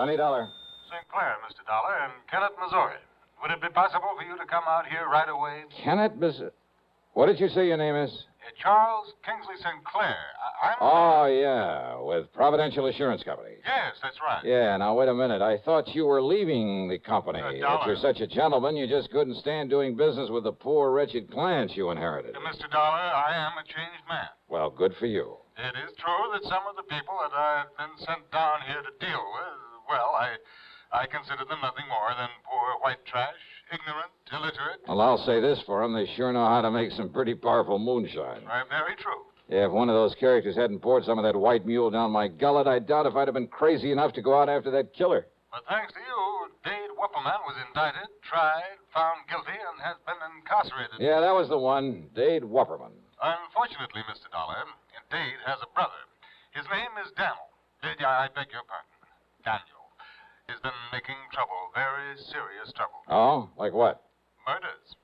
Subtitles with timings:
[0.00, 0.48] Johnny Dollar.
[0.88, 1.04] St.
[1.12, 1.60] Clair, Mr.
[1.68, 2.96] Dollar, and Kennett, Missouri.
[3.42, 5.64] Would it be possible for you to come out here right away?
[5.84, 6.40] Kennett, Miss.
[7.12, 8.08] What did you say your name is?
[8.40, 9.84] Uh, Charles Kingsley St.
[9.84, 10.16] Clair.
[10.16, 10.76] I- I'm.
[10.80, 13.56] Oh, yeah, with Providential Assurance Company.
[13.62, 14.40] Yes, that's right.
[14.42, 15.42] Yeah, now wait a minute.
[15.42, 17.40] I thought you were leaving the company.
[17.42, 20.92] Uh, if you're such a gentleman, you just couldn't stand doing business with the poor,
[20.92, 22.34] wretched clients you inherited.
[22.36, 22.70] Uh, Mr.
[22.72, 24.28] Dollar, I am a changed man.
[24.48, 25.36] Well, good for you.
[25.58, 28.92] It is true that some of the people that I've been sent down here to
[29.06, 30.38] deal with, well, I,
[30.94, 33.36] I consider them nothing more than poor white trash,
[33.74, 34.80] ignorant, illiterate.
[34.86, 35.92] Well, I'll say this for them.
[35.92, 38.46] They sure know how to make some pretty powerful moonshine.
[38.46, 39.26] Right, very true.
[39.50, 42.28] Yeah, if one of those characters hadn't poured some of that white mule down my
[42.28, 45.26] gullet, I doubt if I'd have been crazy enough to go out after that killer.
[45.50, 51.02] But thanks to you, Dade Wupperman was indicted, tried, found guilty, and has been incarcerated.
[51.02, 52.94] Yeah, that was the one, Dade Wupperman.
[53.18, 54.30] Unfortunately, Mr.
[54.30, 54.62] Dollar,
[55.10, 55.98] Dade has a brother.
[56.54, 57.50] His name is Daniel.
[57.82, 58.86] Dade, I beg your pardon.
[59.42, 59.79] Daniel.
[60.50, 63.06] He's been making trouble, very serious trouble.
[63.06, 64.02] Oh, like what?
[64.46, 64.96] Murders.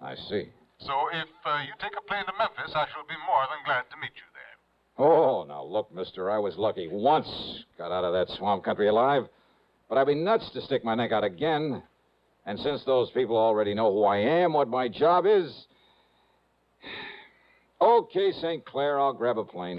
[0.00, 0.52] I see.
[0.78, 3.82] So if uh, you take a plane to Memphis, I shall be more than glad
[3.90, 5.06] to meet you there.
[5.06, 7.26] Oh, now look, mister, I was lucky once.
[7.76, 9.24] Got out of that swamp country alive.
[9.88, 11.82] But I'd be nuts to stick my neck out again.
[12.44, 15.52] And since those people already know who I am, what my job is.
[17.78, 18.64] Okay, St.
[18.64, 19.78] Clair, I'll grab a plane.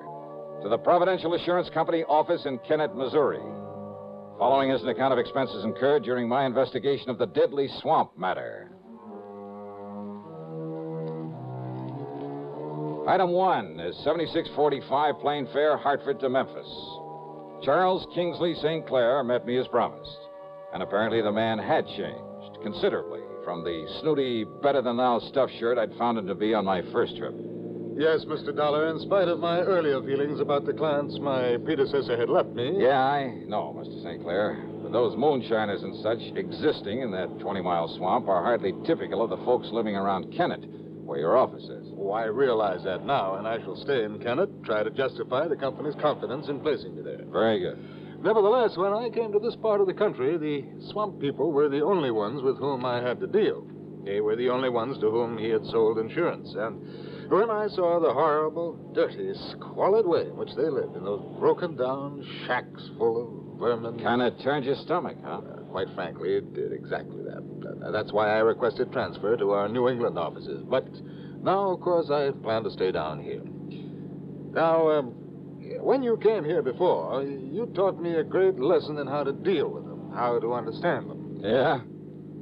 [0.61, 3.41] to the Providential Assurance Company office in Kennett, Missouri.
[4.37, 8.69] Following is an account of expenses incurred during my investigation of the deadly swamp matter.
[13.07, 16.69] Item one is 7645 plane fare, Hartford to Memphis.
[17.63, 18.85] Charles Kingsley St.
[18.85, 20.17] Clair met me as promised,
[20.73, 25.79] and apparently the man had changed considerably from the snooty, better than thou stuff shirt
[25.79, 27.33] I'd found him to be on my first trip.
[28.01, 28.49] Yes, Mr.
[28.55, 32.81] Dollar, in spite of my earlier feelings about the clients my predecessor had left me.
[32.81, 34.01] Yeah, I know, Mr.
[34.01, 34.23] St.
[34.23, 34.57] Clair.
[34.81, 39.29] But those moonshiners and such existing in that 20 mile swamp are hardly typical of
[39.29, 40.65] the folks living around Kennett,
[41.05, 41.93] where your office is.
[41.95, 45.55] Oh, I realize that now, and I shall stay in Kennett, try to justify the
[45.55, 47.21] company's confidence in placing me there.
[47.31, 47.77] Very good.
[48.23, 51.85] Nevertheless, when I came to this part of the country, the swamp people were the
[51.85, 53.63] only ones with whom I had to deal.
[54.03, 56.55] They were the only ones to whom he had sold insurance.
[56.57, 56.81] And
[57.31, 61.77] when I saw the horrible, dirty, squalid way in which they lived in those broken
[61.77, 63.99] down shacks full of vermin.
[63.99, 65.37] Kind of turned your stomach, huh?
[65.37, 67.85] Uh, quite frankly, it did exactly that.
[67.85, 70.63] Uh, that's why I requested transfer to our New England offices.
[70.69, 70.87] But
[71.41, 73.41] now, of course, I plan to stay down here.
[74.53, 75.13] Now, um,
[75.79, 79.69] when you came here before, you taught me a great lesson in how to deal
[79.69, 81.39] with them, how to understand them.
[81.41, 81.79] Yeah?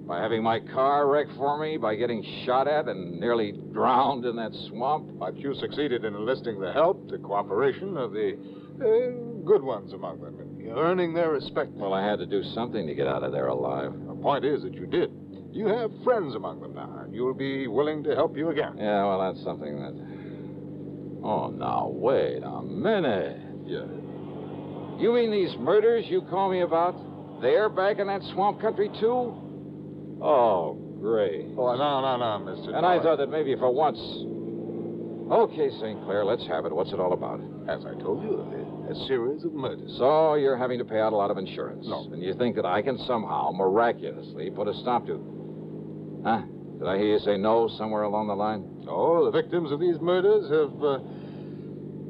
[0.10, 4.36] By having my car wrecked for me, by getting shot at and nearly drowned in
[4.38, 5.08] that swamp.
[5.20, 10.20] But you succeeded in enlisting the help, the cooperation of the uh, good ones among
[10.20, 11.70] them, and earning their respect.
[11.74, 13.94] Well, I had to do something to get out of there alive.
[14.08, 15.12] The point is that you did.
[15.52, 18.78] You have friends among them now, and you'll be willing to help you again.
[18.80, 21.24] Yeah, well, that's something that.
[21.24, 23.38] Oh, now, wait a minute.
[23.64, 23.86] Yeah.
[24.98, 26.96] You mean these murders you call me about?
[27.44, 29.46] They're back in that swamp country, too?
[30.22, 31.46] Oh, great.
[31.58, 32.76] Oh, no, no, no, Mr.
[32.76, 34.00] And I thought that maybe for once.
[35.32, 36.04] Okay, St.
[36.06, 36.74] Clair, let's have it.
[36.74, 37.40] What's it all about?
[37.70, 38.42] As I told you,
[38.90, 39.96] a, a series of murders.
[39.98, 41.86] So you're having to pay out a lot of insurance.
[41.88, 42.10] No.
[42.12, 46.22] And you think that I can somehow, miraculously, put a stop to.
[46.26, 46.42] Huh?
[46.80, 48.86] Did I hear you say no somewhere along the line?
[48.90, 51.00] Oh, the victims of these murders have, uh,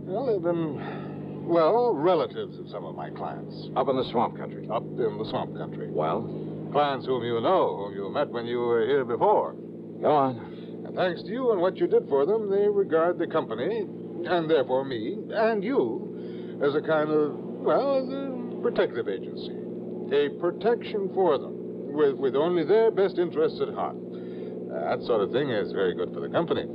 [0.08, 3.68] well, they've been, well, relatives of some of my clients.
[3.76, 4.66] Up in the swamp country.
[4.72, 5.90] Up in the swamp country.
[5.92, 6.24] Well,
[6.72, 9.56] Clients whom you know, whom you met when you were here before.
[10.02, 10.84] go on.
[10.86, 13.86] And thanks to you and what you did for them, they regard the company,
[14.26, 19.56] and therefore me, and you, as a kind of, well, as a protective agency.
[20.12, 21.54] A protection for them,
[21.94, 23.96] with, with only their best interests at heart.
[23.96, 26.66] Uh, that sort of thing is very good for the company.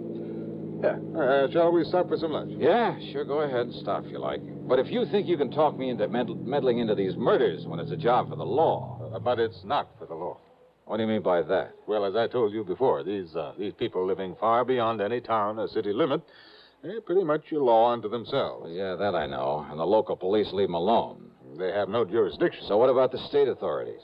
[0.82, 0.98] Yeah.
[1.18, 2.52] Uh, shall we stop for some lunch?
[2.58, 3.66] Yeah, sure, go ahead.
[3.66, 4.40] And stop if you like.
[4.68, 7.80] But if you think you can talk me into med- meddling into these murders when
[7.80, 9.00] it's a job for the law.
[9.14, 10.38] Uh, but it's not for the law.
[10.86, 11.74] What do you mean by that?
[11.86, 15.58] Well, as I told you before, these uh, these people living far beyond any town
[15.58, 16.20] or city limit,
[16.82, 18.70] they're pretty much a law unto themselves.
[18.70, 19.66] Yeah, that I know.
[19.70, 21.30] And the local police leave them alone.
[21.58, 22.64] They have no jurisdiction.
[22.66, 24.02] So what about the state authorities?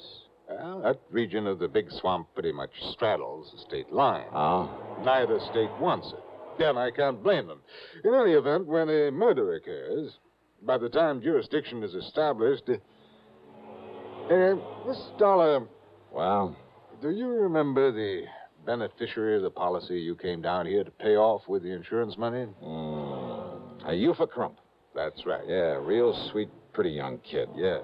[0.49, 4.27] Well, that region of the big swamp pretty much straddles the state line.
[4.33, 4.71] Oh?
[5.05, 6.25] Neither state wants it.
[6.59, 7.61] Then I can't blame them.
[8.05, 10.13] In any event, when a murder occurs,
[10.63, 12.69] by the time jurisdiction is established.
[14.31, 14.55] Uh,
[14.87, 15.67] Miss Dollar,
[16.13, 16.57] Well,
[17.03, 18.23] do you remember the
[18.65, 22.47] beneficiary of the policy you came down here to pay off with the insurance money?
[22.63, 24.59] mm, a Eufa Crump.
[24.95, 25.43] That's right.
[25.49, 27.49] Yeah, real sweet, pretty young kid.
[27.57, 27.83] Yes.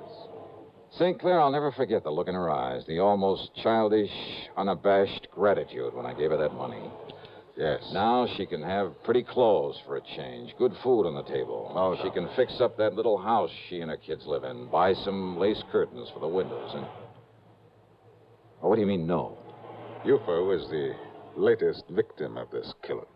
[0.93, 1.19] St.
[1.20, 4.10] Clair, I'll never forget the look in her eyes, the almost childish,
[4.56, 6.90] unabashed gratitude when I gave her that money.
[7.56, 7.81] Yes.
[7.93, 11.73] Now she can have pretty clothes for a change, good food on the table.
[11.75, 14.93] Oh, she can fix up that little house she and her kids live in, buy
[14.93, 16.87] some lace curtains for the windows, and.
[18.62, 19.38] Oh, what do you mean, no?
[20.05, 20.94] Eufa was the
[21.37, 23.06] latest victim of this killer.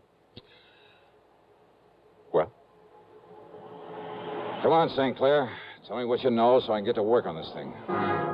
[2.33, 2.53] Well,
[4.63, 5.17] Come on, St.
[5.17, 5.51] Clair.
[5.89, 8.30] Tell me what you know so I can get to work on this thing.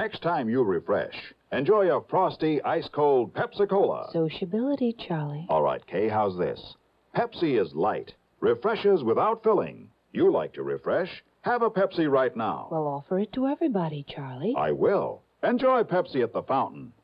[0.00, 1.14] Next time you refresh,
[1.52, 4.08] enjoy a frosty, ice cold Pepsi Cola.
[4.10, 5.44] Sociability, Charlie.
[5.50, 6.74] All right, Kay, how's this?
[7.14, 9.90] Pepsi is light, refreshes without filling.
[10.14, 11.22] You like to refresh?
[11.42, 12.68] Have a Pepsi right now.
[12.70, 14.54] Well, offer it to everybody, Charlie.
[14.56, 15.20] I will.
[15.42, 16.94] Enjoy Pepsi at the fountain.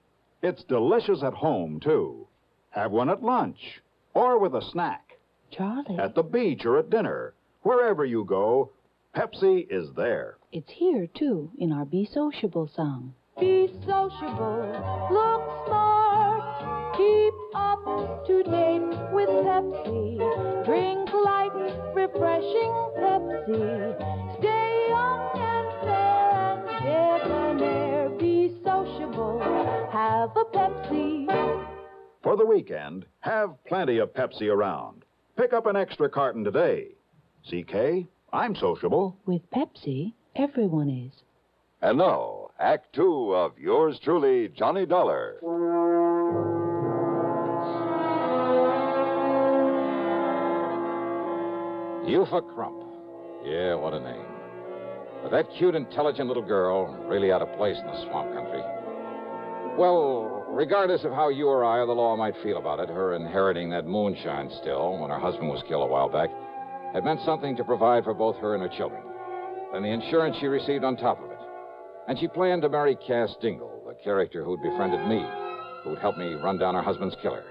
[0.40, 2.26] It's delicious at home, too.
[2.70, 3.82] Have one at lunch
[4.14, 5.18] or with a snack.
[5.50, 5.98] Charlie.
[5.98, 7.34] At the beach or at dinner.
[7.60, 8.70] Wherever you go,
[9.14, 10.38] Pepsi is there.
[10.56, 13.12] It's here, too, in our Be Sociable song.
[13.38, 14.72] Be sociable,
[15.12, 18.80] look smart, keep up to date
[19.12, 20.16] with Pepsi.
[20.64, 21.52] Drink light,
[21.94, 24.38] refreshing Pepsi.
[24.38, 28.08] Stay young and fair and debonair.
[28.18, 29.38] Be sociable,
[29.92, 31.26] have a Pepsi.
[32.22, 35.04] For the weekend, have plenty of Pepsi around.
[35.36, 36.92] Pick up an extra carton today.
[37.46, 39.18] CK, I'm sociable.
[39.26, 41.12] With Pepsi, everyone is.
[41.82, 45.36] And now, Act Two of yours truly, Johnny Dollar.
[52.06, 52.82] Eufa Crump.
[53.44, 54.24] Yeah, what a name.
[55.22, 58.62] But that cute, intelligent little girl, really out of place in the swamp country.
[59.76, 63.14] Well, regardless of how you or I or the law might feel about it, her
[63.14, 66.30] inheriting that moonshine still, when her husband was killed a while back,
[66.94, 69.02] had meant something to provide for both her and her children.
[69.76, 71.38] And the insurance she received on top of it.
[72.08, 75.22] And she planned to marry Cass Dingle, the character who'd befriended me,
[75.84, 77.44] who'd helped me run down her husband's killer.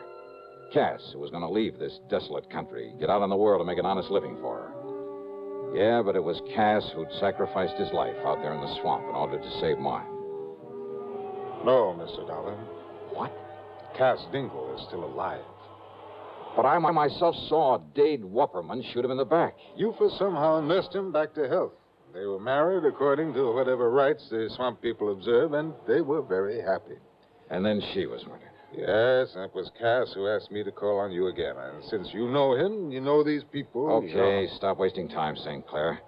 [0.74, 3.68] Cass, who was going to leave this desolate country, get out in the world and
[3.68, 5.78] make an honest living for her.
[5.78, 9.14] Yeah, but it was Cass who'd sacrificed his life out there in the swamp in
[9.14, 10.08] order to save mine.
[11.64, 12.26] no, Mr.
[12.26, 12.56] Dollar.
[13.14, 13.32] What?
[13.96, 15.46] Cass Dingle is still alive.
[16.56, 19.56] But I myself saw Dade Wupperman shoot him in the back.
[19.80, 21.74] Eufa somehow nursed him back to health.
[22.16, 26.62] They were married according to whatever rites the swamp people observe, and they were very
[26.62, 26.96] happy.
[27.50, 28.52] And then she was murdered.
[28.72, 31.56] Yes, it was Cass who asked me to call on you again.
[31.58, 33.92] And since you know him, you know these people.
[33.92, 35.68] Okay, stop wasting time, St.
[35.68, 36.00] Clair.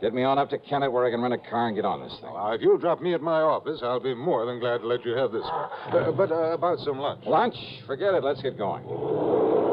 [0.00, 2.00] Get me on up to Kennett where I can rent a car and get on
[2.02, 2.32] this thing.
[2.32, 5.04] Now, if you'll drop me at my office, I'll be more than glad to let
[5.04, 5.70] you have this one.
[5.92, 7.24] Uh, but uh, about some lunch.
[7.26, 7.56] Lunch?
[7.86, 8.24] Forget it.
[8.24, 9.63] Let's get going.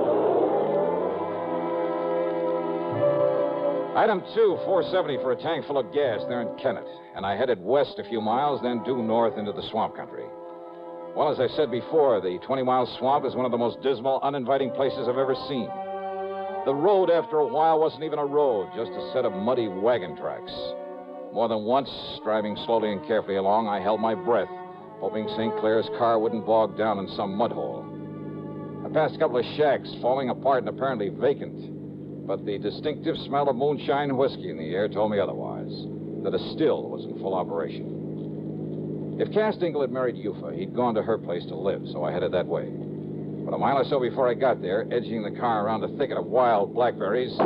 [4.01, 6.87] Item two, 470 for a tank full of gas there in Kennett.
[7.15, 10.25] And I headed west a few miles, then due north into the swamp country.
[11.15, 14.19] Well, as I said before, the 20 mile swamp is one of the most dismal,
[14.23, 15.69] uninviting places I've ever seen.
[16.65, 20.17] The road, after a while, wasn't even a road, just a set of muddy wagon
[20.17, 20.51] tracks.
[21.31, 21.91] More than once,
[22.23, 24.49] driving slowly and carefully along, I held my breath,
[24.97, 25.53] hoping St.
[25.59, 27.85] Clair's car wouldn't bog down in some mud hole.
[28.83, 31.80] I passed a couple of shacks, falling apart and apparently vacant.
[32.31, 35.67] But the distinctive smell of moonshine whiskey in the air told me otherwise,
[36.23, 39.17] that a still was in full operation.
[39.19, 42.13] If Cass Dingle had married Yufa, he'd gone to her place to live, so I
[42.13, 42.71] headed that way.
[43.43, 46.15] But a mile or so before I got there, edging the car around a thicket
[46.15, 47.43] of wild blackberries, I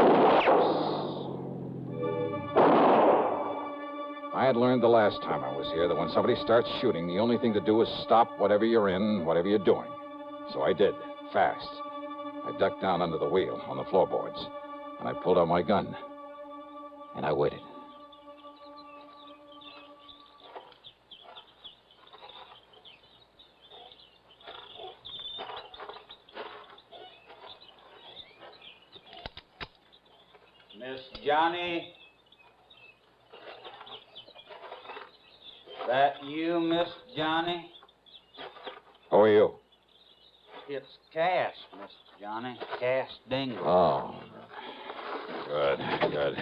[4.45, 7.39] had learned the last time I was here that when somebody starts shooting, the only
[7.39, 9.89] thing to do is stop whatever you're in, whatever you're doing.
[10.53, 10.93] So I did,
[11.33, 11.69] fast.
[12.45, 14.47] I ducked down under the wheel on the floorboards,
[14.99, 15.95] and I pulled out my gun.
[17.15, 17.59] And I waited.
[30.77, 31.93] Miss Johnny?
[35.87, 37.71] That you, Miss Johnny?
[39.09, 39.51] Who are you?
[40.67, 42.57] It's Cass, Miss Johnny.
[42.79, 43.65] Cass Dingle.
[43.65, 44.15] Oh.
[45.55, 45.79] Good,
[46.11, 46.37] good.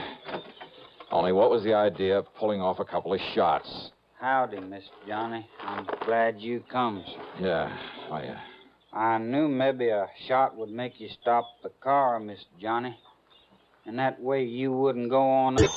[1.11, 3.91] Only what was the idea of pulling off a couple of shots?
[4.19, 5.47] Howdy, Miss Johnny.
[5.61, 7.45] I'm glad you come, sir.
[7.45, 7.77] Yeah,
[8.11, 12.97] I, uh, I knew maybe a shot would make you stop the car, Miss Johnny.
[13.85, 15.69] And that way you wouldn't go on the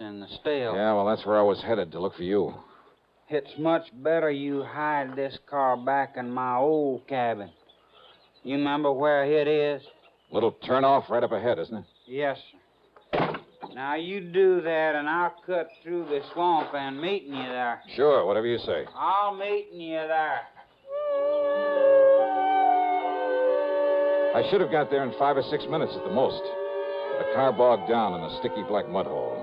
[0.00, 0.74] in the stale.
[0.74, 2.54] yeah, well, that's where I was headed to look for you.
[3.28, 7.50] It's much better you hide this car back in my old cabin.
[8.42, 9.82] You remember where it is?
[10.30, 11.84] Little turnoff right up ahead, isn't it?
[12.06, 12.38] Yes,
[13.12, 13.36] sir.
[13.74, 17.82] Now you do that, and I'll cut through the swamp and meeting you there.
[17.94, 18.86] Sure, whatever you say.
[18.96, 20.40] I'll meeting you there.
[24.34, 26.42] I should have got there in five or six minutes at the most.
[27.18, 29.42] The car bogged down in a sticky black mud hole.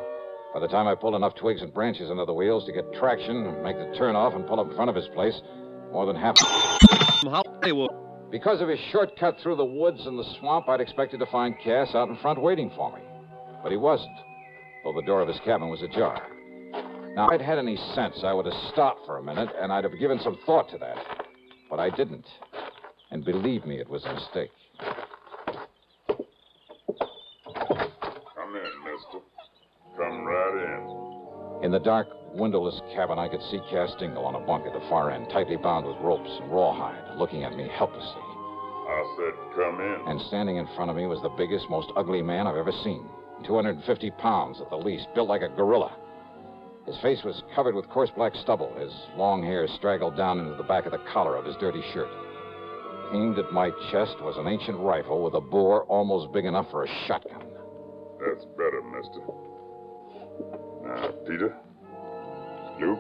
[0.54, 3.64] By the time I pulled enough twigs and branches under the wheels to get traction,
[3.64, 5.40] make the turnoff, and pull up in front of his place,
[5.92, 6.36] more than half.
[8.34, 11.94] Because of his shortcut through the woods and the swamp, I'd expected to find Cass
[11.94, 13.04] out in front waiting for me.
[13.62, 14.18] But he wasn't,
[14.84, 16.20] though the door of his cabin was ajar.
[17.16, 19.84] Now, if I'd had any sense, I would have stopped for a minute, and I'd
[19.84, 20.98] have given some thought to that.
[21.70, 22.26] But I didn't.
[23.12, 24.50] And believe me, it was a mistake.
[24.80, 24.96] Come
[28.56, 29.20] in, mister.
[29.96, 30.64] Come right
[31.64, 31.72] in.
[31.72, 35.12] The dark, windowless cabin, I could see Cass Dingle on a bunk at the far
[35.12, 38.22] end, tightly bound with ropes and rawhide, looking at me helplessly.
[38.22, 40.08] I said come in.
[40.08, 43.08] And standing in front of me was the biggest, most ugly man I've ever seen.
[43.46, 45.96] 250 pounds at the least, built like a gorilla.
[46.86, 48.74] His face was covered with coarse black stubble.
[48.78, 52.10] His long hair straggled down into the back of the collar of his dirty shirt.
[53.14, 56.84] Aimed at my chest was an ancient rifle with a bore almost big enough for
[56.84, 57.46] a shotgun.
[58.20, 59.22] That's better, mister.
[60.94, 61.56] Now, Peter,
[62.80, 63.00] Luke,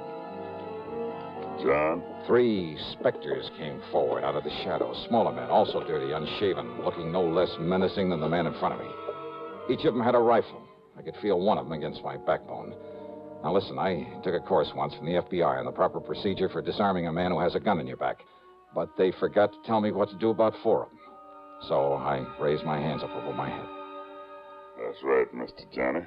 [1.64, 2.04] John.
[2.26, 5.06] Three specters came forward out of the shadows.
[5.08, 8.80] Smaller men, also dirty, unshaven, looking no less menacing than the man in front of
[8.80, 8.90] me.
[9.70, 10.62] Each of them had a rifle.
[10.98, 12.74] I could feel one of them against my backbone.
[13.44, 16.62] Now, listen, I took a course once from the FBI on the proper procedure for
[16.62, 18.18] disarming a man who has a gun in your back.
[18.74, 21.00] But they forgot to tell me what to do about four of them.
[21.68, 23.68] So I raised my hands up over my head.
[24.80, 25.72] That's right, Mr.
[25.74, 26.06] Johnny.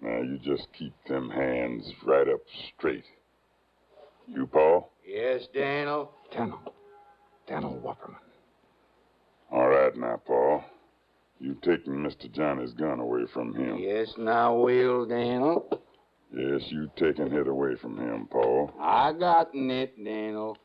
[0.00, 2.40] Now, you just keep them hands right up
[2.76, 3.04] straight.
[4.26, 4.92] You, Paul?
[5.06, 6.12] Yes, Daniel.
[6.32, 6.60] Daniel.
[7.46, 8.16] Daniel Wupperman.
[9.50, 10.64] All right now, Paul.
[11.38, 12.32] You taking Mr.
[12.32, 13.78] Johnny's gun away from him.
[13.78, 15.68] Yes, now will, Daniel.
[16.32, 18.72] Yes, you taking it away from him, Paul.
[18.80, 20.56] I got it, Daniel.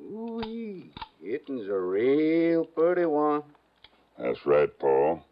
[0.00, 0.82] Ooh,
[1.22, 3.42] it'n's a real pretty one.
[4.18, 5.24] That's right, Paul.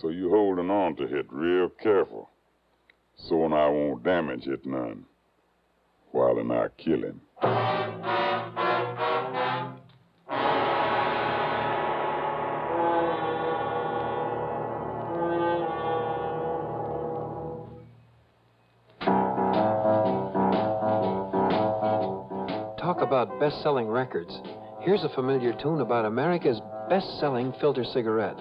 [0.00, 2.30] So you holding on to it real careful.
[3.16, 5.04] So I won't damage it none.
[6.12, 7.20] While and I kill him.
[22.78, 24.40] Talk about best selling records,
[24.80, 28.38] here's a familiar tune about America's best selling filter cigarette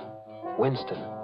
[0.57, 1.18] Winston.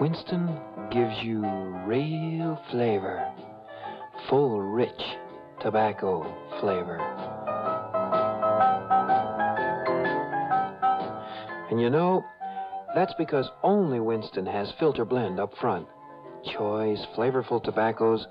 [0.00, 1.40] Winston gives you
[1.86, 3.32] real flavor,
[4.28, 5.02] full, rich
[5.60, 6.26] tobacco
[13.18, 15.86] because only Winston has filter blend up front.
[16.44, 18.26] Choice, flavorful tobaccos,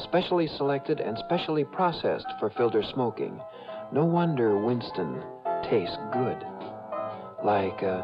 [0.00, 3.40] specially selected and specially processed for filter smoking.
[3.92, 5.22] No wonder Winston
[5.70, 6.44] tastes good.
[7.44, 8.02] Like a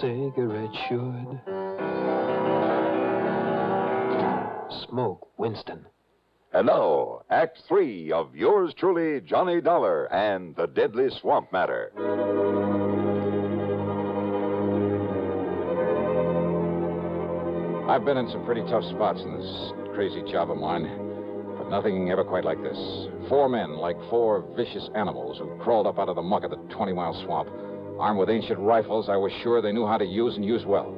[0.00, 1.40] cigarette should.
[4.88, 5.86] Smoke Winston.
[6.52, 11.92] And now, Act Three of yours truly, Johnny Dollar and the Deadly Swamp Matter.
[17.92, 20.88] I've been in some pretty tough spots in this crazy job of mine,
[21.58, 22.78] but nothing ever quite like this.
[23.28, 26.56] Four men, like four vicious animals, who crawled up out of the muck of the
[26.72, 27.50] 20 mile swamp.
[28.00, 30.88] Armed with ancient rifles, I was sure they knew how to use and use well.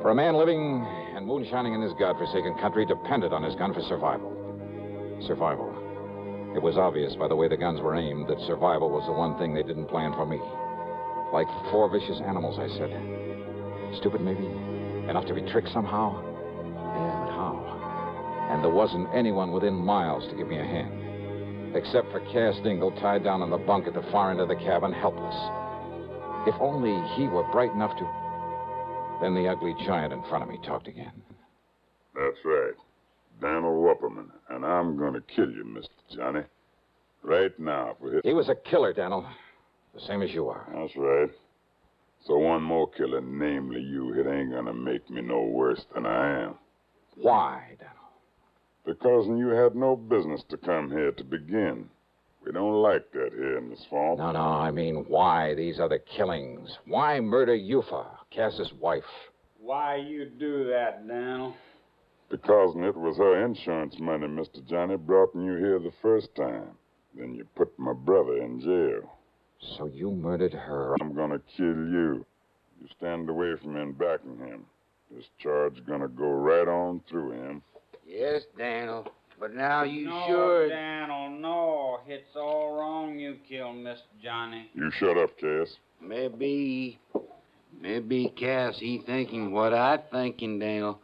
[0.00, 0.86] For a man living
[1.16, 4.30] and moonshining in this godforsaken country depended on his gun for survival.
[5.26, 5.74] Survival.
[6.54, 9.36] It was obvious by the way the guns were aimed that survival was the one
[9.38, 10.38] thing they didn't plan for me.
[11.34, 12.94] Like four vicious animals, I said.
[13.98, 14.75] Stupid, maybe?
[15.08, 16.20] Enough to be tricked somehow?
[16.20, 18.48] Yeah, but how?
[18.50, 21.76] And there wasn't anyone within miles to give me a hand.
[21.76, 24.56] Except for Cass Dingle tied down on the bunk at the far end of the
[24.56, 25.34] cabin, helpless.
[26.46, 28.04] If only he were bright enough to.
[29.20, 31.12] Then the ugly giant in front of me talked again.
[32.14, 32.74] That's right.
[33.40, 34.30] Daniel Wupperman.
[34.50, 36.16] And I'm going to kill you, Mr.
[36.16, 36.42] Johnny.
[37.22, 38.22] Right now for his...
[38.24, 39.26] He was a killer, Daniel.
[39.94, 40.66] The same as you are.
[40.74, 41.30] That's right.
[42.24, 46.42] So one more killer, namely you, it ain't gonna make me no worse than I
[46.44, 46.54] am.
[47.14, 47.94] Why, Daniel?
[48.84, 51.88] Because you had no business to come here to begin.
[52.44, 54.18] We don't like that here in this farm.
[54.18, 56.78] No, no, I mean, why these other killings?
[56.86, 59.02] Why murder Yufa, Cass's wife?
[59.58, 61.56] Why you do that, Daniel?
[62.28, 64.64] Because it was her insurance money, Mr.
[64.64, 66.70] Johnny, brought you here the first time.
[67.14, 69.10] Then you put my brother in jail.
[69.60, 70.96] So you murdered her?
[71.00, 72.26] I'm gonna kill you.
[72.80, 74.66] You stand away from him backing him.
[75.10, 77.62] This charge gonna go right on through him.
[78.06, 79.08] Yes, Daniel.
[79.38, 80.68] But now you no, should.
[80.70, 82.00] Daniel, no.
[82.06, 84.70] It's all wrong you killed Miss Johnny.
[84.74, 85.76] You shut up, Cass.
[86.00, 86.98] Maybe,
[87.80, 91.00] maybe Cass, he thinking what I thinking, Daniel.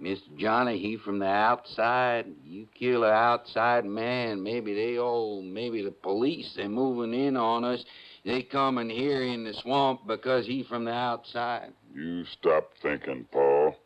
[0.00, 0.36] Mr.
[0.36, 2.26] Johnny, he from the outside.
[2.44, 4.42] You kill a outside man.
[4.42, 7.82] Maybe they all, maybe the police, they moving in on us.
[8.24, 11.72] They coming here in the swamp because he from the outside.
[11.94, 13.76] You stop thinking, Paul.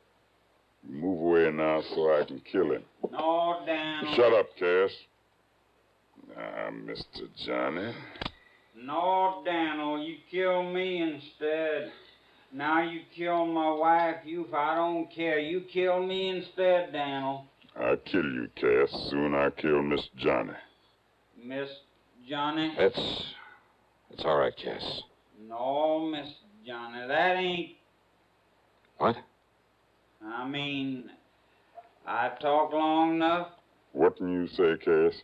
[0.89, 2.83] You move away now so I can kill him.
[3.13, 4.15] No, Daniel.
[4.15, 4.91] Shut up, Cass.
[6.35, 7.29] Now, Mr.
[7.45, 7.93] Johnny.
[8.77, 11.93] No, Daniel, you kill me instead.
[12.53, 15.39] Now you kill my wife, you, if I don't care.
[15.39, 17.45] You kill me instead, Daniel.
[17.81, 18.91] I'll kill you, Cass.
[19.11, 20.53] Soon I kill Miss Johnny.
[21.43, 21.69] Miss
[22.29, 22.75] Johnny?
[22.77, 23.25] It's.
[24.11, 25.03] It's all right, Cass.
[25.49, 26.29] No, Miss
[26.67, 27.71] Johnny, that ain't.
[28.99, 29.17] What?
[30.27, 31.11] I mean,
[32.07, 33.49] I talked long enough.
[33.93, 35.15] What can you say, Cass?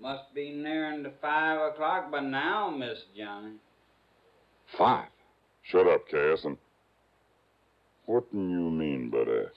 [0.00, 3.54] Must be nearing to five o'clock by now, Miss Johnny.
[4.78, 5.08] Five?
[5.70, 6.58] Shut up, Cass, and
[8.06, 9.52] what do you mean by that?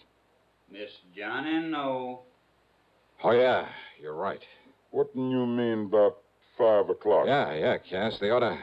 [0.72, 2.22] Miss Johnny, no.
[3.24, 3.68] Oh, yeah,
[4.02, 4.42] you're right.
[4.92, 6.18] What do you mean about
[6.58, 7.26] five o'clock?
[7.28, 8.18] Yeah, yeah, Cass.
[8.22, 8.58] They ought to.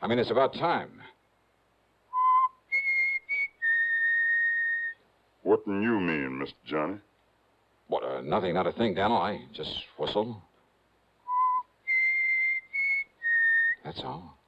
[0.00, 0.90] I mean, it's about time.
[5.42, 6.54] What do you mean, Mr.
[6.64, 6.98] Johnny?
[7.88, 9.18] What, uh, nothing, not a thing, Daniel.
[9.18, 10.40] I just whistle.
[13.84, 14.38] That's all.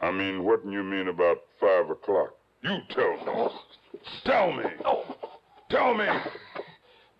[0.00, 2.34] I mean, what do you mean about five o'clock?
[2.62, 3.48] You tell me.
[4.24, 4.64] Tell me.
[5.70, 6.06] Tell me.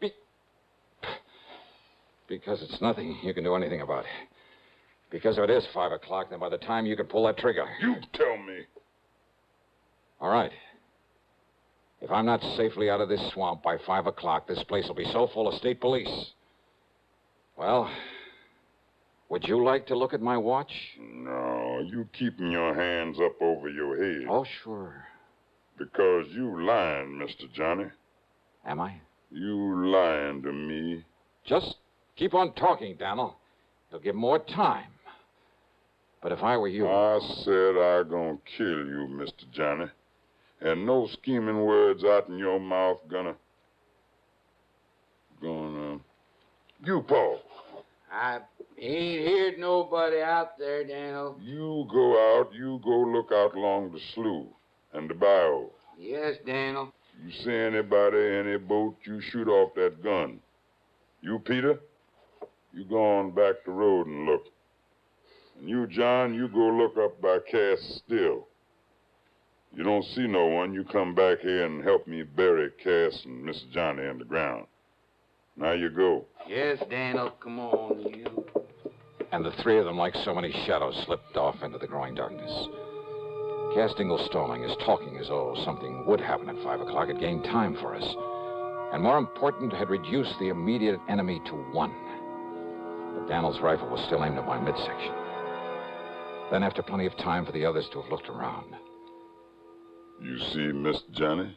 [0.00, 0.12] Be-
[2.28, 4.04] because it's nothing you can do anything about.
[5.10, 7.66] Because if it is five o'clock, then by the time you can pull that trigger.
[7.82, 8.60] You tell me.
[10.20, 10.52] All right.
[12.00, 15.10] If I'm not safely out of this swamp by five o'clock, this place will be
[15.12, 16.30] so full of state police.
[17.58, 17.90] Well,
[19.30, 20.72] would you like to look at my watch?
[21.00, 24.26] No, you keeping your hands up over your head.
[24.28, 25.06] Oh, sure.
[25.78, 27.50] Because you lying, Mr.
[27.54, 27.86] Johnny.
[28.66, 29.00] Am I?
[29.30, 31.04] You lying to me.
[31.46, 31.76] Just
[32.16, 33.36] keep on talking, Daniel.
[33.90, 34.88] You'll give more time.
[36.22, 36.86] But if I were you.
[36.86, 39.50] I said I gonna kill you, Mr.
[39.52, 39.86] Johnny.
[40.60, 43.34] And no scheming words out in your mouth gonna.
[45.40, 46.00] Gonna.
[46.84, 47.40] You, Paul.
[48.12, 48.40] I
[48.78, 51.36] ain't heard nobody out there, Daniel.
[51.40, 54.46] You go out, you go look out along the slough
[54.92, 55.68] and the bayou.
[55.98, 56.92] Yes, Daniel.
[57.24, 60.40] You see anybody, any boat, you shoot off that gun.
[61.20, 61.78] You, Peter,
[62.72, 64.44] you go on back the road and look.
[65.58, 68.46] And you, John, you go look up by Cass Still.
[69.72, 73.44] You don't see no one, you come back here and help me bury Cass and
[73.44, 74.66] Miss Johnny in the ground.
[75.56, 76.24] Now you go.
[76.48, 77.30] Yes, Daniel.
[77.42, 78.44] Come on, you.
[79.32, 82.50] And the three of them, like so many shadows, slipped off into the growing darkness.
[83.74, 87.08] Cass Dingle Stalling is talking as though something would happen at five o'clock.
[87.08, 88.16] It gained time for us.
[88.92, 91.94] And more important, had reduced the immediate enemy to one.
[93.14, 95.14] But Daniel's rifle was still aimed at my midsection.
[96.50, 98.74] Then, after plenty of time for the others to have looked around,
[100.20, 101.56] You see, Miss Johnny?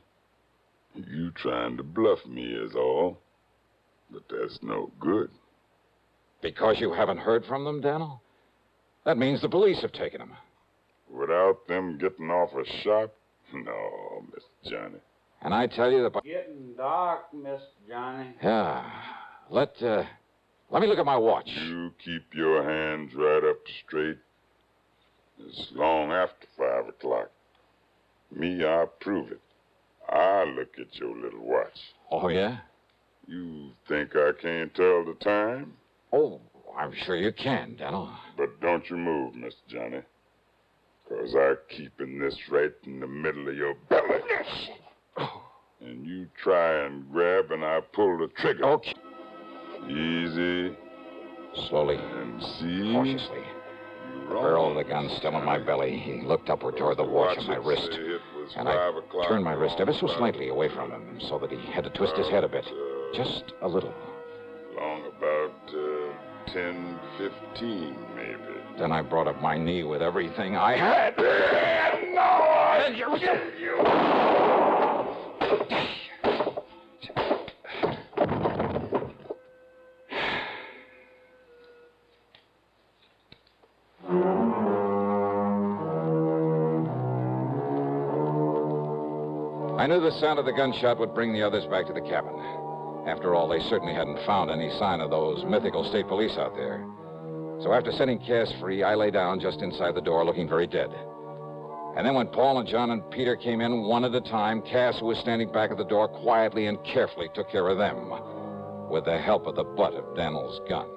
[0.94, 3.18] You trying to bluff me is all.
[4.14, 5.32] But that's no good.
[6.44, 8.22] because you haven't heard from them, Daniel,
[9.06, 10.34] that means the police have taken him.
[11.10, 13.10] Without them getting off a shot?
[13.54, 15.00] No, Miss Johnny.
[15.42, 16.20] And I tell you that by...
[16.22, 18.30] Getting dark, Miss Johnny.
[18.42, 18.90] Yeah.
[19.50, 20.04] Let, uh,
[20.70, 21.48] let me look at my watch.
[21.48, 24.18] You keep your hands right up straight.
[25.40, 27.30] It's long after five o'clock.
[28.34, 29.42] Me, I prove it.
[30.10, 31.78] I look at your little watch.
[32.10, 32.60] Oh, yeah?
[33.28, 35.74] You think I can't tell the time?
[36.12, 36.42] Oh,
[36.78, 38.12] I'm sure you can, Daniel.
[38.38, 40.02] But don't you move, Miss Johnny.
[41.08, 44.22] Cause I'm keeping this right in the middle of your belly.
[45.18, 45.44] Oh.
[45.82, 48.64] And you try and grab and I pull the trigger.
[48.64, 48.94] Okay.
[49.90, 50.76] Easy.
[51.68, 51.98] Slowly.
[51.98, 52.94] And see.
[52.94, 53.44] Cautiously.
[54.30, 55.98] The barrel of the gun still in my belly.
[55.98, 57.92] He looked upward toward the watch on my wrist.
[57.92, 58.92] say it was And I
[59.28, 62.16] turned my wrist ever so slightly away from him so that he had to twist
[62.16, 62.66] his head a bit.
[63.14, 63.94] Just a little.
[64.76, 67.00] Long about uh, 10,
[67.54, 68.38] 15, maybe.
[68.80, 71.16] Then I brought up my knee with everything I had.
[71.18, 72.34] No!
[72.96, 73.18] You,
[73.60, 73.84] you,
[89.78, 92.73] I knew the sound of the gunshot would bring the others back to the cabin.
[93.06, 96.86] After all, they certainly hadn't found any sign of those mythical state police out there.
[97.62, 100.90] So after setting Cass free, I lay down just inside the door looking very dead.
[101.96, 105.00] And then when Paul and John and Peter came in one at a time, Cass,
[105.00, 108.10] who was standing back at the door, quietly and carefully took care of them
[108.90, 110.88] with the help of the butt of Daniel's gun.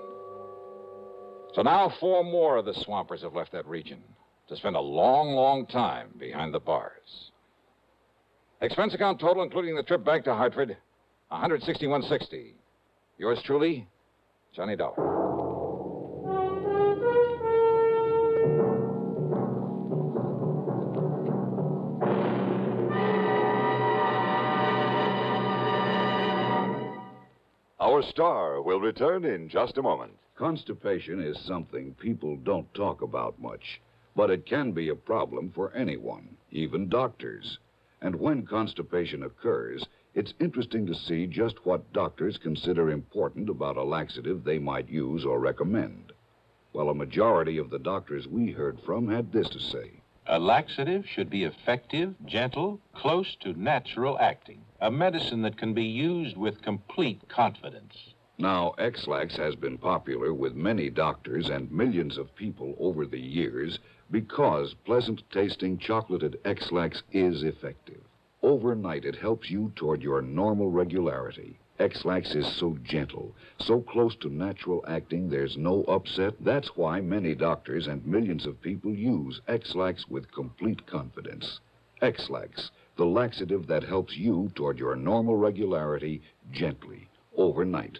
[1.54, 4.02] So now four more of the swampers have left that region
[4.48, 7.30] to spend a long, long time behind the bars.
[8.60, 10.76] Expense account total, including the trip back to Hartford,
[11.30, 12.52] 161.60.
[13.18, 13.88] Yours truly,
[14.54, 14.94] Johnny Dollar.
[27.80, 30.12] Our star will return in just a moment.
[30.36, 33.80] Constipation is something people don't talk about much,
[34.14, 37.58] but it can be a problem for anyone, even doctors.
[38.02, 39.86] And when constipation occurs,
[40.16, 45.26] it's interesting to see just what doctors consider important about a laxative they might use
[45.26, 46.10] or recommend.
[46.72, 50.00] Well, a majority of the doctors we heard from had this to say.
[50.26, 54.62] A laxative should be effective, gentle, close to natural acting.
[54.80, 58.14] A medicine that can be used with complete confidence.
[58.38, 63.78] Now, Ex-Lax has been popular with many doctors and millions of people over the years
[64.10, 68.00] because pleasant tasting chocolated Ex-Lax is effective.
[68.46, 71.58] Overnight, it helps you toward your normal regularity.
[71.80, 76.34] Ex-Lax is so gentle, so close to natural acting, there's no upset.
[76.38, 81.58] That's why many doctors and millions of people use Ex-Lax with complete confidence.
[82.00, 87.98] Ex-Lax, the laxative that helps you toward your normal regularity gently, overnight.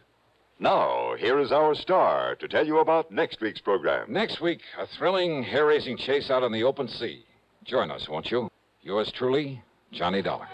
[0.61, 4.13] Now, here is our star to tell you about next week's program.
[4.13, 7.25] Next week, a thrilling, hair raising chase out on the open sea.
[7.65, 8.49] Join us, won't you?
[8.81, 9.61] Yours truly,
[9.93, 10.49] Johnny Dollar.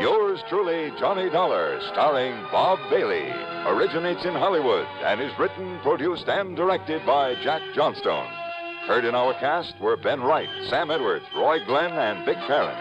[0.00, 3.30] Yours truly, Johnny Dollar, starring Bob Bailey,
[3.66, 8.43] originates in Hollywood and is written, produced, and directed by Jack Johnstone.
[8.86, 12.76] Heard in our cast were Ben Wright, Sam Edwards, Roy Glenn, and Vic Perrin.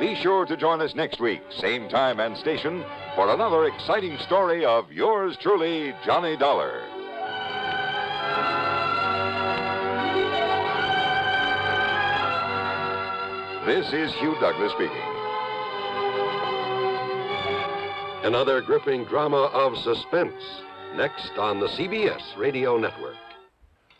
[0.00, 2.82] Be sure to join us next week, same time and station,
[3.14, 6.80] for another exciting story of yours truly, Johnny Dollar.
[13.66, 14.96] This is Hugh Douglas speaking.
[18.24, 20.42] Another gripping drama of suspense.
[20.94, 23.16] Next on the CBS Radio Network.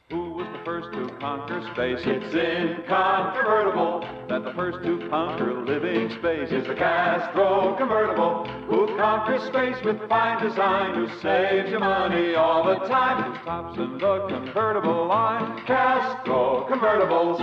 [0.08, 1.98] Who was the first to conquer space?
[2.06, 8.46] It's incontrovertible that the first to conquer living space is the Castro convertible.
[8.68, 10.94] Who conquers space with fine design?
[10.94, 13.32] Who saves you money all the time?
[13.32, 15.66] Who tops in the convertible line?
[15.66, 17.40] Castro convertibles.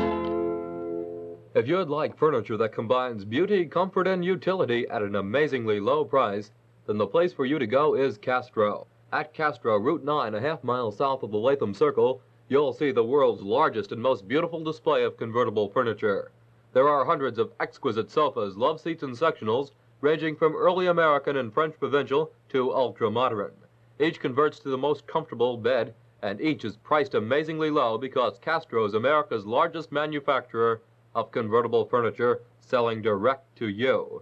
[1.56, 6.50] If you'd like furniture that combines beauty, comfort, and utility at an amazingly low price,
[6.88, 8.88] then the place for you to go is Castro.
[9.12, 13.04] At Castro, Route 9, a half mile south of the Latham Circle, you'll see the
[13.04, 16.32] world's largest and most beautiful display of convertible furniture.
[16.74, 21.54] There are hundreds of exquisite sofas, love seats, and sectionals, ranging from early American and
[21.54, 23.54] French provincial to ultra modern.
[24.00, 28.86] Each converts to the most comfortable bed, and each is priced amazingly low because Castro
[28.86, 30.82] is America's largest manufacturer
[31.16, 34.22] of convertible furniture selling direct to you.